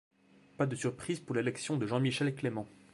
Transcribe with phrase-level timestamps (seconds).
[0.57, 2.67] Pas de surprise pour l'élection de Jean-Michel Clément.